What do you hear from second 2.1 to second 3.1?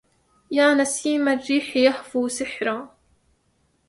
سحرا